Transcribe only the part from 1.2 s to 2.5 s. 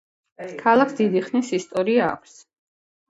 ხნის ისტორია აქვს.